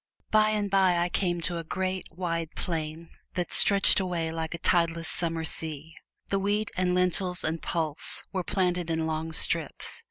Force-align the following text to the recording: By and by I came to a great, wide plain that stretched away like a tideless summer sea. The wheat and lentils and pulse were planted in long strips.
By 0.31 0.49
and 0.49 0.67
by 0.67 0.97
I 0.97 1.09
came 1.09 1.41
to 1.41 1.59
a 1.59 1.63
great, 1.63 2.07
wide 2.11 2.49
plain 2.55 3.11
that 3.35 3.53
stretched 3.53 3.99
away 3.99 4.31
like 4.31 4.55
a 4.55 4.57
tideless 4.57 5.07
summer 5.07 5.43
sea. 5.43 5.93
The 6.29 6.39
wheat 6.39 6.71
and 6.75 6.95
lentils 6.95 7.43
and 7.43 7.61
pulse 7.61 8.23
were 8.33 8.43
planted 8.43 8.89
in 8.89 9.05
long 9.05 9.31
strips. 9.31 9.99